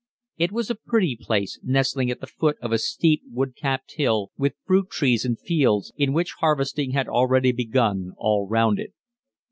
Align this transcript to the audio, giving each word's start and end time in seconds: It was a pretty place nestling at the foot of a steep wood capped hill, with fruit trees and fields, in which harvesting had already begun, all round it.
It 0.37 0.51
was 0.51 0.71
a 0.71 0.81
pretty 0.83 1.15
place 1.15 1.59
nestling 1.61 2.09
at 2.09 2.19
the 2.21 2.25
foot 2.25 2.57
of 2.59 2.71
a 2.71 2.79
steep 2.79 3.21
wood 3.29 3.55
capped 3.55 3.97
hill, 3.97 4.31
with 4.35 4.55
fruit 4.65 4.89
trees 4.89 5.25
and 5.25 5.39
fields, 5.39 5.93
in 5.95 6.11
which 6.11 6.33
harvesting 6.39 6.93
had 6.93 7.07
already 7.07 7.51
begun, 7.51 8.13
all 8.17 8.47
round 8.47 8.79
it. 8.79 8.93